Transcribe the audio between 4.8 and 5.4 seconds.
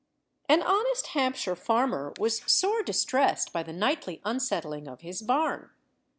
of his